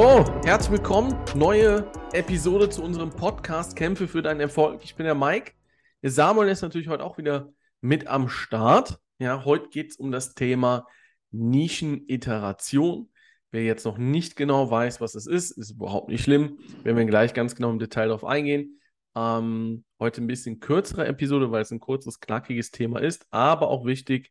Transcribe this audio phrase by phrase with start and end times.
[0.00, 1.12] So, herzlich willkommen.
[1.34, 4.84] Neue Episode zu unserem Podcast Kämpfe für deinen Erfolg.
[4.84, 5.54] Ich bin der Mike.
[6.04, 9.00] Der Samuel ist natürlich heute auch wieder mit am Start.
[9.18, 10.86] Ja, heute geht es um das Thema
[11.32, 13.10] Nischeniteration.
[13.50, 16.60] Wer jetzt noch nicht genau weiß, was es ist, ist überhaupt nicht schlimm.
[16.84, 18.80] Werden wir gleich ganz genau im Detail darauf eingehen.
[19.16, 23.84] Ähm, heute ein bisschen kürzere Episode, weil es ein kurzes, knackiges Thema ist, aber auch
[23.84, 24.30] wichtig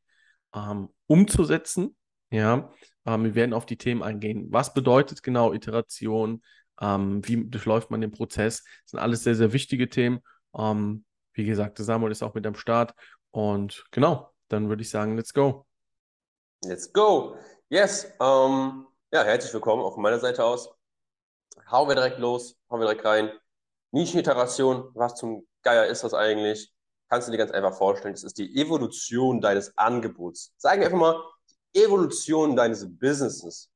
[0.55, 1.97] ähm, umzusetzen.
[2.29, 2.71] Ja,
[3.05, 4.47] ähm, wir werden auf die Themen eingehen.
[4.49, 6.43] Was bedeutet genau Iteration?
[6.79, 8.63] Ähm, wie durchläuft man den Prozess?
[8.63, 10.19] Das sind alles sehr, sehr wichtige Themen.
[10.55, 12.93] Ähm, wie gesagt, Samuel ist auch mit am Start.
[13.31, 15.65] Und genau, dann würde ich sagen, let's go.
[16.63, 17.37] Let's go.
[17.69, 18.11] Yes.
[18.19, 20.69] Um, ja, herzlich willkommen auch von meiner Seite aus.
[21.69, 23.31] Hauen wir direkt los, hauen wir direkt rein.
[23.91, 26.73] Nischeniteration, was zum Geier ist das eigentlich?
[27.09, 30.53] Kannst du dir ganz einfach vorstellen, das ist die Evolution deines Angebots.
[30.57, 31.23] Sagen wir einfach mal,
[31.73, 33.69] Evolution deines Businesses.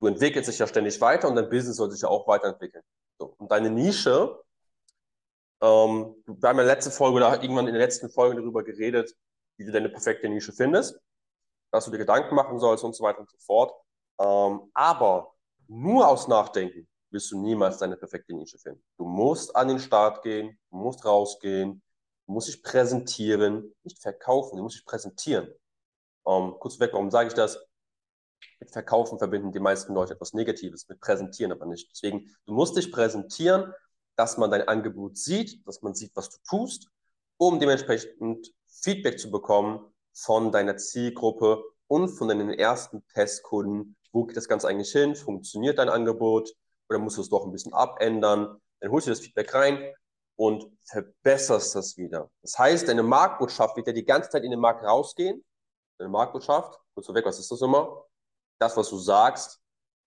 [0.00, 2.84] Du entwickelst dich ja ständig weiter und dein Business soll sich ja auch weiterentwickeln.
[3.18, 4.38] So, und deine Nische,
[5.62, 9.16] ähm, wir haben ja letzte Folge oder irgendwann in der letzten Folge darüber geredet,
[9.56, 11.00] wie du deine perfekte Nische findest,
[11.72, 13.72] dass du dir Gedanken machen sollst und so weiter und so fort.
[14.20, 15.32] Ähm, aber
[15.68, 18.82] nur aus Nachdenken wirst du niemals deine perfekte Nische finden.
[18.98, 21.82] Du musst an den Start gehen, du musst rausgehen,
[22.26, 25.48] du musst dich präsentieren, nicht verkaufen, du musst dich präsentieren.
[26.26, 27.58] Ähm, kurz weg, warum sage ich das?
[28.58, 31.90] Mit Verkaufen verbinden die meisten Leute etwas Negatives, mit Präsentieren aber nicht.
[31.90, 33.72] Deswegen, du musst dich präsentieren,
[34.16, 36.88] dass man dein Angebot sieht, dass man sieht, was du tust,
[37.36, 39.80] um dementsprechend Feedback zu bekommen
[40.12, 43.96] von deiner Zielgruppe und von deinen ersten Testkunden.
[44.12, 45.14] Wo geht das Ganze eigentlich hin?
[45.14, 46.50] Funktioniert dein Angebot?
[46.88, 48.60] Oder musst du es doch ein bisschen abändern?
[48.80, 49.92] Dann holst du das Feedback rein
[50.36, 52.30] und verbesserst das wieder.
[52.42, 55.44] Das heißt, deine Marktbotschaft wird ja die ganze Zeit in den Markt rausgehen
[55.98, 58.04] deine Marktbotschaft, kurz vorweg, was ist das immer?
[58.58, 59.60] Das, was du sagst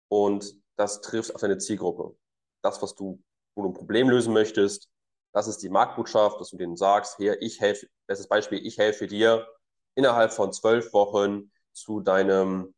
[0.08, 2.16] und das trifft auf deine Zielgruppe.
[2.62, 3.22] Das, was du,
[3.56, 4.90] wo du ein Problem lösen möchtest,
[5.34, 9.08] das ist die Marktbotschaft, dass du denen sagst, hier, ich helfe, bestes Beispiel, ich helfe
[9.08, 9.48] dir,
[9.96, 12.74] innerhalb von zwölf Wochen zu deinem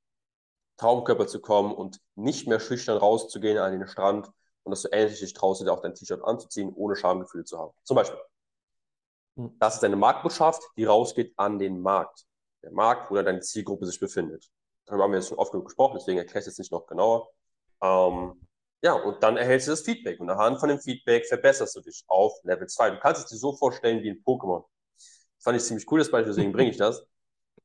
[0.77, 4.29] Traumkörper zu kommen und nicht mehr schüchtern rauszugehen an den Strand
[4.63, 7.71] und dass du endlich dich traust, dir auch dein T-Shirt anzuziehen, ohne Schamgefühle zu haben.
[7.83, 8.19] Zum Beispiel.
[9.37, 9.55] Hm.
[9.59, 12.25] Das ist deine Marktbotschaft, die rausgeht an den Markt
[12.63, 14.49] der Markt, wo deine Zielgruppe sich befindet.
[14.85, 17.29] Darüber haben wir jetzt schon oft genug gesprochen, deswegen erkläre ich es nicht noch genauer.
[17.81, 18.47] Ähm,
[18.83, 22.03] ja, und dann erhältst du das Feedback und anhand von dem Feedback verbesserst du dich
[22.07, 22.91] auf Level 2.
[22.91, 24.63] Du kannst es dir so vorstellen wie ein Pokémon.
[24.97, 27.05] Das fand ich ziemlich cool, das Beispiel, deswegen bringe ich das.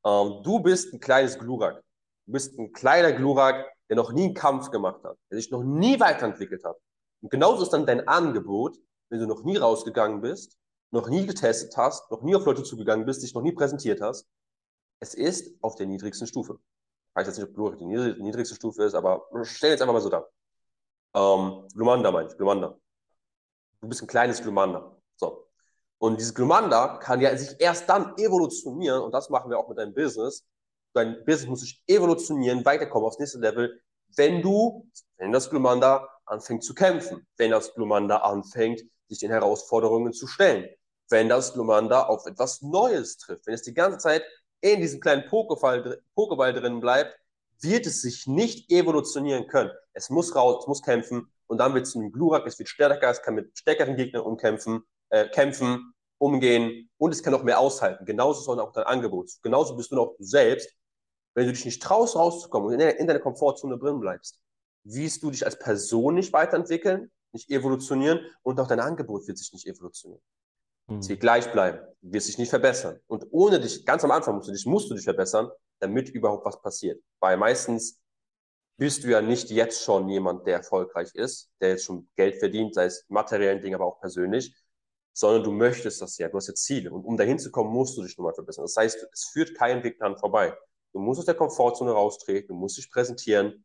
[0.04, 1.82] Ähm, du bist ein kleines Glurak.
[2.26, 5.62] Du bist ein kleiner Glurak, der noch nie einen Kampf gemacht hat, der sich noch
[5.62, 6.76] nie weiterentwickelt hat.
[7.22, 8.76] Und genauso ist dann dein Angebot,
[9.08, 10.58] wenn du noch nie rausgegangen bist,
[10.90, 14.26] noch nie getestet hast, noch nie auf Leute zugegangen bist, dich noch nie präsentiert hast,
[15.00, 16.58] es ist auf der niedrigsten Stufe.
[17.08, 20.00] Ich weiß jetzt nicht, ob Glurek die niedrigste Stufe ist, aber stell jetzt einfach mal
[20.00, 20.26] so da.
[21.14, 22.78] Ähm, Glumanda meine ich, Glumanda.
[23.80, 24.96] Du bist ein kleines Glumanda.
[25.16, 25.48] So.
[25.98, 29.78] Und dieses Glumanda kann ja sich erst dann evolutionieren, und das machen wir auch mit
[29.78, 30.44] deinem Business.
[30.92, 33.80] Dein Business muss sich evolutionieren, weiterkommen aufs nächste Level,
[34.16, 40.12] wenn du, wenn das Glumanda anfängt zu kämpfen, wenn das Glumanda anfängt, sich den Herausforderungen
[40.12, 40.68] zu stellen,
[41.08, 44.24] wenn das Glumanda auf etwas Neues trifft, wenn es die ganze Zeit
[44.72, 47.16] in diesem kleinen Pokeball, Pokeball drin bleibt,
[47.60, 49.70] wird es sich nicht evolutionieren können.
[49.92, 53.10] Es muss raus, es muss kämpfen und dann wird es einem Glurak, es wird stärker,
[53.10, 58.04] es kann mit stärkeren Gegnern umkämpfen, äh, kämpfen, umgehen und es kann noch mehr aushalten.
[58.04, 59.30] Genauso ist auch dein Angebot.
[59.42, 60.74] Genauso bist du noch du selbst.
[61.34, 64.40] Wenn du dich nicht traust, rauszukommen und in deiner Komfortzone drin bleibst,
[64.84, 69.52] wirst du dich als Person nicht weiterentwickeln, nicht evolutionieren und auch dein Angebot wird sich
[69.52, 70.22] nicht evolutionieren.
[70.86, 70.98] Mhm.
[70.98, 71.80] Es gleich bleiben.
[72.02, 73.00] Du wirst dich nicht verbessern.
[73.06, 76.44] Und ohne dich, ganz am Anfang musst du dich, musst du dich verbessern, damit überhaupt
[76.44, 77.02] was passiert.
[77.20, 78.00] Weil meistens
[78.78, 82.74] bist du ja nicht jetzt schon jemand, der erfolgreich ist, der jetzt schon Geld verdient,
[82.74, 84.54] sei es materiellen Dingen, aber auch persönlich,
[85.12, 86.90] sondern du möchtest das ja, du hast ja Ziele.
[86.92, 88.64] Und um dahin zu kommen, musst du dich nochmal verbessern.
[88.64, 90.54] Das heißt, es führt keinen Weg daran vorbei.
[90.92, 93.64] Du musst aus der Komfortzone raustreten, du musst dich präsentieren,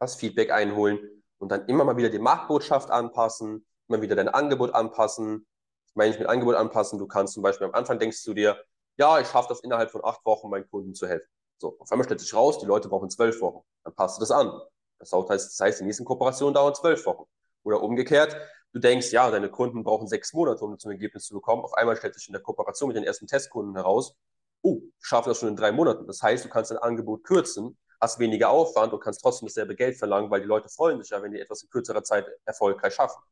[0.00, 0.98] das Feedback einholen
[1.38, 5.46] und dann immer mal wieder die Marktbotschaft anpassen, immer wieder dein Angebot anpassen,
[5.94, 6.98] meine ich mit Angebot anpassen.
[6.98, 8.62] Du kannst zum Beispiel am Anfang denkst du dir,
[8.96, 11.28] ja, ich schaffe das innerhalb von acht Wochen meinen Kunden zu helfen.
[11.58, 13.64] So, auf einmal stellt sich raus, die Leute brauchen zwölf Wochen.
[13.84, 14.52] Dann passt du das an.
[14.98, 17.24] Das heißt, das heißt, die nächsten Kooperationen dauern zwölf Wochen.
[17.62, 18.36] Oder umgekehrt,
[18.72, 21.62] du denkst, ja, deine Kunden brauchen sechs Monate, um zum Ergebnis zu bekommen.
[21.62, 24.14] Auf einmal stellt sich in der Kooperation mit den ersten Testkunden heraus,
[24.62, 26.06] oh, ich schaffe das schon in drei Monaten.
[26.06, 29.96] Das heißt, du kannst dein Angebot kürzen, hast weniger Aufwand und kannst trotzdem dasselbe Geld
[29.96, 33.22] verlangen, weil die Leute freuen sich ja, wenn die etwas in kürzerer Zeit erfolgreich schaffen.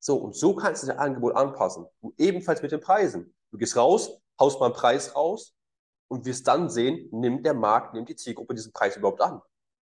[0.00, 1.86] So, und so kannst du dein Angebot anpassen.
[2.00, 3.34] Du ebenfalls mit den Preisen.
[3.50, 5.54] Du gehst raus, haust mal einen Preis raus
[6.08, 9.40] und wirst dann sehen, nimmt der Markt, nimmt die Zielgruppe diesen Preis überhaupt an.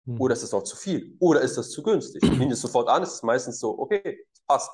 [0.06, 0.20] Hm.
[0.20, 1.16] Oder ist das noch zu viel?
[1.20, 2.24] Oder ist das zu günstig?
[2.24, 4.72] Ich nehme es sofort an, es ist meistens so, okay, es passt.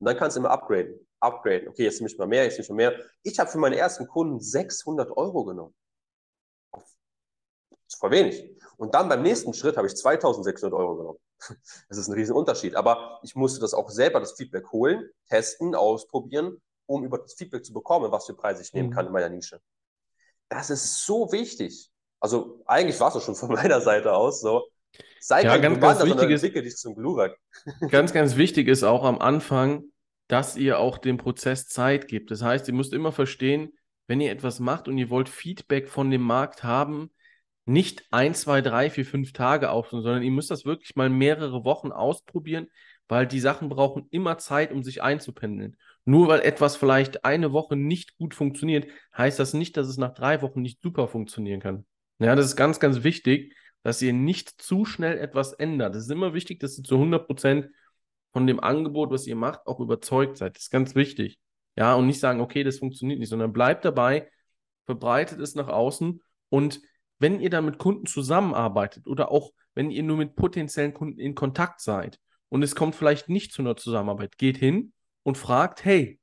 [0.00, 0.98] Und dann kannst du immer upgraden.
[1.20, 1.68] Upgraden.
[1.68, 3.00] Okay, jetzt nehme ich mal mehr, jetzt nehme ich mal mehr.
[3.22, 5.74] Ich habe für meine ersten Kunden 600 Euro genommen.
[6.72, 6.82] Das
[7.86, 8.50] ist voll wenig.
[8.82, 11.18] Und dann beim nächsten Schritt habe ich 2600 Euro genommen.
[11.88, 12.74] Das ist ein riesen Unterschied.
[12.74, 17.64] Aber ich musste das auch selber, das Feedback holen, testen, ausprobieren, um über das Feedback
[17.64, 18.92] zu bekommen, was für Preise ich nehmen mhm.
[18.92, 19.60] kann in meiner Nische.
[20.48, 21.92] Das ist so wichtig.
[22.18, 24.64] Also eigentlich war es schon von meiner Seite aus so.
[25.20, 27.38] Sei ja, ganz, Commander, sondern entwickel dich zum Glurak.
[27.88, 29.84] Ganz, ganz wichtig ist auch am Anfang,
[30.26, 32.32] dass ihr auch dem Prozess Zeit gebt.
[32.32, 36.10] Das heißt, ihr müsst immer verstehen, wenn ihr etwas macht und ihr wollt Feedback von
[36.10, 37.12] dem Markt haben,
[37.64, 41.64] nicht ein, zwei, drei, vier, fünf Tage aufnehmen, sondern ihr müsst das wirklich mal mehrere
[41.64, 42.66] Wochen ausprobieren,
[43.08, 45.76] weil die Sachen brauchen immer Zeit, um sich einzupendeln.
[46.04, 50.14] Nur weil etwas vielleicht eine Woche nicht gut funktioniert, heißt das nicht, dass es nach
[50.14, 51.86] drei Wochen nicht super funktionieren kann.
[52.18, 55.94] Ja, das ist ganz, ganz wichtig, dass ihr nicht zu schnell etwas ändert.
[55.94, 57.68] Es ist immer wichtig, dass ihr zu 100 Prozent
[58.32, 60.56] von dem Angebot, was ihr macht, auch überzeugt seid.
[60.56, 61.38] Das ist ganz wichtig.
[61.76, 64.30] Ja, und nicht sagen, okay, das funktioniert nicht, sondern bleibt dabei,
[64.84, 66.80] verbreitet es nach außen und
[67.22, 71.36] wenn ihr dann mit Kunden zusammenarbeitet oder auch wenn ihr nur mit potenziellen Kunden in
[71.36, 74.92] Kontakt seid und es kommt vielleicht nicht zu einer Zusammenarbeit, geht hin
[75.22, 76.18] und fragt, hey,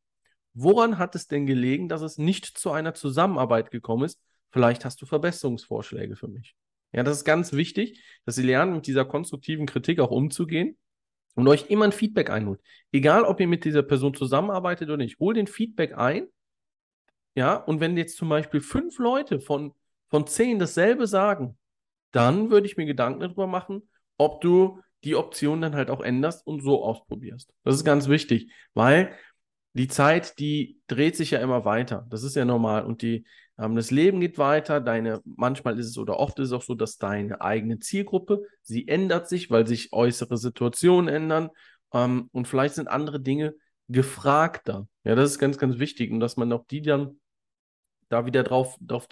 [0.54, 4.20] woran hat es denn gelegen, dass es nicht zu einer Zusammenarbeit gekommen ist?
[4.52, 6.56] Vielleicht hast du Verbesserungsvorschläge für mich.
[6.92, 10.78] Ja, das ist ganz wichtig, dass ihr lernt, mit dieser konstruktiven Kritik auch umzugehen
[11.36, 12.60] und euch immer ein Feedback einholt.
[12.92, 16.28] Egal, ob ihr mit dieser Person zusammenarbeitet oder nicht, hol den Feedback ein.
[17.36, 19.74] Ja, und wenn jetzt zum Beispiel fünf Leute von,
[20.10, 21.58] von zehn dasselbe sagen,
[22.12, 26.46] dann würde ich mir Gedanken darüber machen, ob du die Option dann halt auch änderst
[26.46, 27.54] und so ausprobierst.
[27.64, 29.14] Das ist ganz wichtig, weil
[29.74, 32.06] die Zeit, die dreht sich ja immer weiter.
[32.10, 32.86] Das ist ja normal.
[32.86, 33.26] Und die,
[33.58, 34.82] ähm, das Leben geht weiter.
[34.82, 38.88] Deine, manchmal ist es oder oft ist es auch so, dass deine eigene Zielgruppe, sie
[38.88, 41.50] ändert sich, weil sich äußere Situationen ändern.
[41.94, 43.54] Ähm, und vielleicht sind andere Dinge
[43.88, 44.88] gefragter.
[45.04, 46.12] Ja, das ist ganz, ganz wichtig.
[46.12, 47.20] Und dass man auch die dann
[48.10, 49.08] da wieder drauf, drauf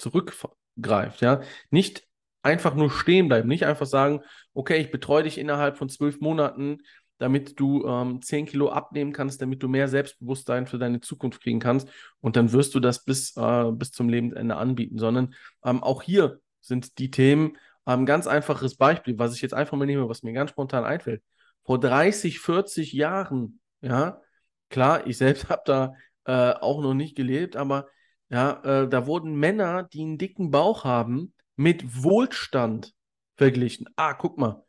[0.78, 1.22] zurückgreift.
[1.22, 2.04] Ja, nicht
[2.42, 4.22] einfach nur stehen bleiben, nicht einfach sagen,
[4.54, 6.80] okay, ich betreue dich innerhalb von zwölf Monaten
[7.18, 11.60] damit du ähm, 10 Kilo abnehmen kannst, damit du mehr Selbstbewusstsein für deine Zukunft kriegen
[11.60, 11.90] kannst.
[12.20, 15.34] Und dann wirst du das bis, äh, bis zum Lebensende anbieten, sondern
[15.64, 19.78] ähm, auch hier sind die Themen ein ähm, ganz einfaches Beispiel, was ich jetzt einfach
[19.78, 21.24] mal nehme, was mir ganz spontan einfällt.
[21.64, 24.22] Vor 30, 40 Jahren, ja,
[24.70, 25.94] klar, ich selbst habe da
[26.26, 27.88] äh, auch noch nicht gelebt, aber
[28.30, 32.94] ja, äh, da wurden Männer, die einen dicken Bauch haben, mit Wohlstand
[33.36, 33.88] verglichen.
[33.96, 34.66] Ah, guck mal,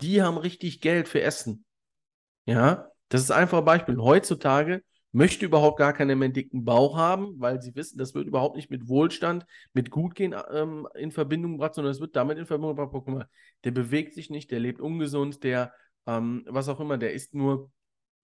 [0.00, 1.64] die haben richtig Geld für Essen.
[2.44, 3.98] Ja, das ist einfach ein Beispiel.
[3.98, 4.82] Heutzutage
[5.12, 8.56] möchte überhaupt gar keiner mehr einen dicken Bauch haben, weil sie wissen, das wird überhaupt
[8.56, 12.76] nicht mit Wohlstand, mit Gutgehen ähm, in Verbindung gebracht, sondern es wird damit in Verbindung
[12.76, 13.28] gebracht, guck mal,
[13.64, 15.72] der bewegt sich nicht, der lebt ungesund, der,
[16.06, 17.70] ähm, was auch immer, der ist nur,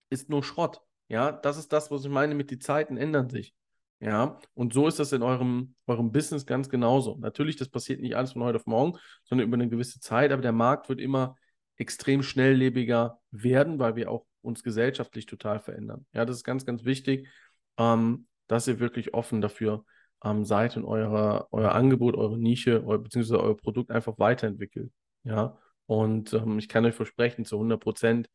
[0.09, 0.81] ist nur Schrott.
[1.07, 3.55] Ja, das ist das, was ich meine mit die Zeiten ändern sich.
[3.99, 7.17] Ja, und so ist das in eurem, eurem Business ganz genauso.
[7.19, 10.41] Natürlich, das passiert nicht alles von heute auf morgen, sondern über eine gewisse Zeit, aber
[10.41, 11.35] der Markt wird immer
[11.77, 16.05] extrem schnelllebiger werden, weil wir auch uns gesellschaftlich total verändern.
[16.13, 17.29] Ja, das ist ganz, ganz wichtig,
[17.77, 19.85] ähm, dass ihr wirklich offen dafür
[20.23, 24.91] ähm, seid und eure, euer Angebot, eure Nische, eu, beziehungsweise euer Produkt einfach weiterentwickelt.
[25.23, 28.29] Ja, und ähm, ich kann euch versprechen, zu 100 Prozent,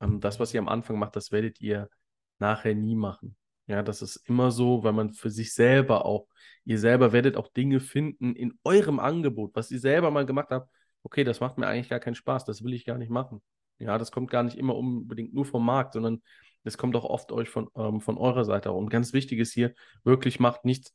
[0.00, 1.88] ähm, das, was ihr am Anfang macht, das werdet ihr
[2.38, 3.36] nachher nie machen.
[3.66, 6.26] Ja, das ist immer so, weil man für sich selber auch,
[6.64, 10.70] ihr selber werdet auch Dinge finden in eurem Angebot, was ihr selber mal gemacht habt,
[11.02, 13.42] okay, das macht mir eigentlich gar keinen Spaß, das will ich gar nicht machen.
[13.78, 16.22] Ja, das kommt gar nicht immer unbedingt nur vom Markt, sondern
[16.62, 18.72] das kommt auch oft euch von, ähm, von eurer Seite.
[18.72, 20.94] Und ganz wichtig ist hier, wirklich macht nichts,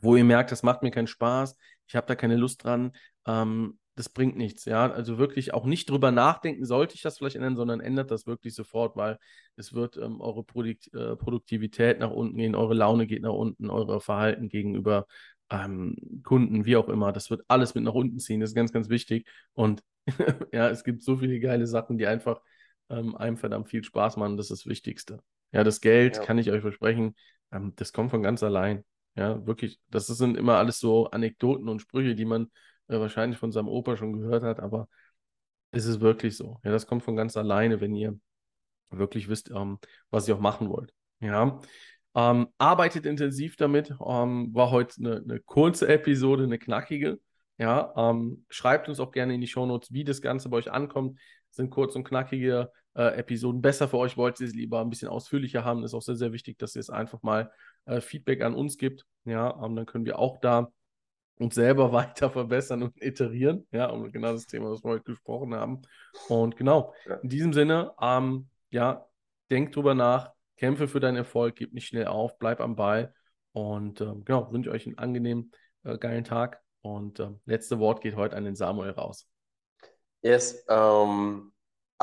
[0.00, 2.92] wo ihr merkt, das macht mir keinen Spaß, ich habe da keine Lust dran,
[3.26, 4.64] ähm, das bringt nichts.
[4.64, 8.26] Ja, also wirklich auch nicht drüber nachdenken, sollte ich das vielleicht ändern, sondern ändert das
[8.26, 9.18] wirklich sofort, weil
[9.56, 13.70] es wird ähm, eure Produkt, äh, Produktivität nach unten gehen, eure Laune geht nach unten,
[13.70, 15.06] eure Verhalten gegenüber
[15.50, 17.12] ähm, Kunden, wie auch immer.
[17.12, 18.40] Das wird alles mit nach unten ziehen.
[18.40, 19.28] Das ist ganz, ganz wichtig.
[19.52, 19.82] Und
[20.52, 22.40] ja, es gibt so viele geile Sachen, die einfach
[22.90, 24.36] ähm, einem verdammt viel Spaß machen.
[24.36, 25.20] Das ist das Wichtigste.
[25.52, 26.22] Ja, das Geld, ja.
[26.24, 27.14] kann ich euch versprechen,
[27.52, 28.84] ähm, das kommt von ganz allein.
[29.16, 29.78] Ja, wirklich.
[29.90, 32.50] Das sind immer alles so Anekdoten und Sprüche, die man
[32.88, 34.88] äh, wahrscheinlich von seinem Opa schon gehört hat, aber
[35.70, 36.60] es ist wirklich so.
[36.64, 38.18] Ja, das kommt von ganz alleine, wenn ihr
[38.90, 39.78] wirklich wisst, ähm,
[40.10, 40.92] was ihr auch machen wollt.
[41.20, 41.60] Ja.
[42.14, 43.90] Ähm, arbeitet intensiv damit.
[43.90, 47.18] Ähm, war heute eine, eine, kurze Episode, eine knackige.
[47.58, 51.18] Ja, ähm, schreibt uns auch gerne in die Shownotes, wie das Ganze bei euch ankommt.
[51.50, 54.16] Sind kurz und knackige äh, Episoden besser für euch?
[54.16, 55.82] Wollt ihr es lieber ein bisschen ausführlicher haben?
[55.84, 57.50] Ist auch sehr, sehr wichtig, dass ihr es einfach mal
[57.86, 59.06] äh, Feedback an uns gibt.
[59.24, 60.72] Ja, ähm, dann können wir auch da
[61.38, 63.66] uns selber weiter verbessern und iterieren.
[63.70, 65.82] Ja, um genau das Thema, was wir heute gesprochen haben.
[66.28, 67.16] Und genau, ja.
[67.16, 69.06] in diesem Sinne, ähm, ja,
[69.50, 73.14] denk drüber nach, kämpfe für deinen Erfolg, gib nicht schnell auf, bleib am Ball.
[73.52, 75.52] Und ähm, genau, wünsche euch einen angenehmen,
[75.84, 76.60] äh, geilen Tag.
[76.82, 79.28] Und äh, letzte Wort geht heute an den Samuel raus.
[80.22, 81.53] Yes, ähm,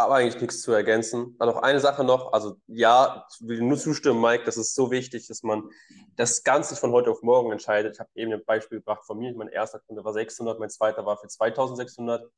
[0.04, 1.36] aber eigentlich nichts zu ergänzen.
[1.38, 4.92] Dann noch eine Sache noch, also ja, ich will nur zustimmen, Mike, das ist so
[4.92, 5.70] wichtig, dass man
[6.16, 7.96] das Ganze von heute auf morgen entscheidet.
[7.96, 11.06] Ich habe eben ein Beispiel gebracht von mir, mein erster Kunde war 600, mein zweiter
[11.06, 12.30] war für 2600.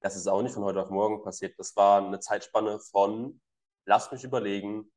[0.00, 1.58] Das ist auch nicht von heute auf morgen passiert.
[1.58, 3.40] Das war eine Zeitspanne von,
[3.84, 4.90] lass mich überlegen,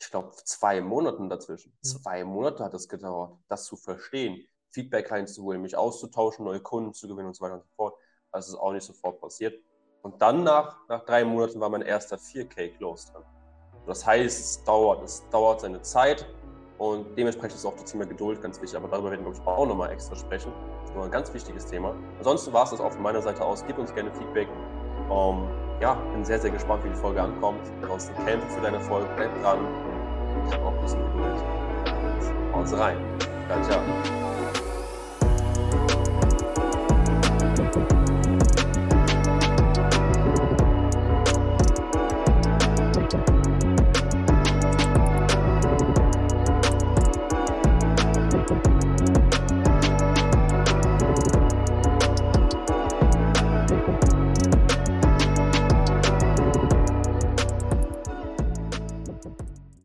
[0.00, 1.76] ich glaube, zwei Monaten dazwischen.
[1.82, 7.08] Zwei Monate hat es gedauert, das zu verstehen, Feedback reinzuholen, mich auszutauschen, neue Kunden zu
[7.08, 7.98] gewinnen und so weiter und so fort.
[8.32, 9.62] Das ist auch nicht sofort passiert.
[10.02, 13.22] Und dann nach, nach drei Monaten war mein erster 4K-Close dran.
[13.86, 16.26] Das heißt, es dauert, es dauert seine Zeit
[16.78, 18.76] und dementsprechend ist auch das Thema Geduld ganz wichtig.
[18.76, 20.52] Aber darüber werden wir, ich, auch nochmal extra sprechen.
[20.80, 21.94] Das ist noch ein ganz wichtiges Thema.
[22.18, 23.64] Ansonsten war es das auch von meiner Seite aus.
[23.66, 24.48] Gib uns gerne Feedback.
[25.10, 25.48] Um,
[25.80, 27.60] ja, bin sehr, sehr gespannt, wie die Folge ankommt.
[27.82, 29.58] Ansonsten kämpfe für deinen Erfolg, bleib dran.
[30.46, 31.44] Ich habe auch ein bisschen Geduld.
[32.54, 32.96] Haus rein.
[33.48, 34.29] Ciao, ciao.